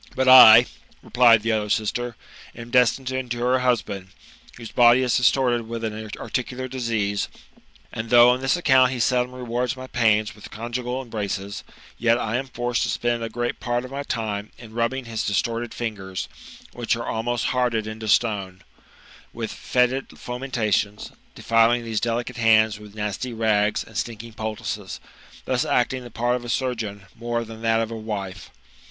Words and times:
''But 0.15 0.27
Ii" 0.27 0.65
replied 1.03 1.43
the 1.43 1.51
other 1.51 1.69
sister," 1.69 2.15
am 2.55 2.71
destined 2.71 3.07
to 3.09 3.19
endure 3.19 3.57
a 3.57 3.61
husband, 3.61 4.07
whose 4.57 4.71
body 4.71 5.03
is 5.03 5.15
distorted 5.15 5.67
with 5.67 5.83
an 5.83 6.09
articular 6.17 6.67
disease; 6.67 7.27
and 7.93 8.09
though 8.09 8.31
on 8.31 8.39
this 8.41 8.57
account 8.57 8.89
he 8.91 8.99
seldom 8.99 9.35
rewards 9.35 9.77
my 9.77 9.85
pain 9.85 10.25
with 10.33 10.49
conjugal 10.49 11.03
embraces, 11.03 11.63
yet 11.99 12.17
I 12.17 12.37
am 12.37 12.47
forced 12.47 12.81
to 12.81 12.89
spend 12.89 13.21
a 13.23 13.29
great 13.29 13.59
part 13.59 13.85
of 13.85 13.91
my 13.91 14.01
time 14.01 14.51
in 14.57 14.71
rubbiiig 14.73 15.05
his 15.05 15.23
distorted 15.23 15.71
fingers, 15.71 16.27
which 16.73 16.95
are 16.95 17.05
ahnost 17.07 17.49
hardened 17.53 17.85
into 17.85 18.07
stone, 18.07 18.63
with 19.31 19.53
foetid 19.53 20.17
fomentations, 20.17 21.11
defHing 21.35 21.83
these 21.83 21.99
delicate 22.01 22.37
hands 22.37 22.79
with 22.79 22.95
nasty 22.95 23.33
rags 23.33 23.83
and 23.83 23.95
stinking 23.95 24.33
poultices; 24.33 24.99
thus 25.45 25.63
acting 25.63 26.03
the 26.03 26.09
part 26.09 26.35
of 26.35 26.43
a 26.43 26.49
surgeon 26.49 27.05
more 27.13 27.43
than 27.45 27.61
that 27.61 27.81
of 27.81 27.91
a 27.91 27.95
wife. 27.95 28.49